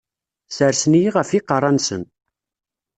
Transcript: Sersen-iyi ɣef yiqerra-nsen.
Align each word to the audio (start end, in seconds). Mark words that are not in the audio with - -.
Sersen-iyi 0.55 1.09
ɣef 1.15 1.29
yiqerra-nsen. 1.31 2.03